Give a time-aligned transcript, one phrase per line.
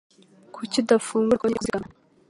[0.53, 1.87] Kuki udafungura konti yo kuzigama?